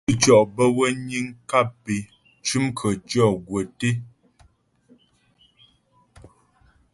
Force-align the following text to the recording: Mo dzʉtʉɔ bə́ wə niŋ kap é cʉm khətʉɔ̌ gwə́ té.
Mo 0.03 0.05
dzʉtʉɔ 0.11 0.37
bə́ 0.55 0.67
wə 0.77 0.85
niŋ 1.07 1.25
kap 1.49 1.71
é 1.95 1.97
cʉm 2.45 2.65
khətʉɔ̌ 2.77 3.29
gwə́ 3.47 3.63
té. 3.79 3.91